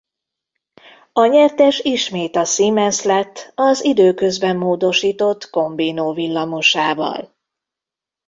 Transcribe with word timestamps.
A 1.13 1.25
nyertes 1.25 1.79
ismét 1.79 2.35
a 2.35 2.43
Siemens 2.45 3.03
lett 3.03 3.51
az 3.55 3.83
időközben 3.83 4.57
módosított 4.57 5.43
Combino 5.43 6.13
villamosával. 6.13 7.35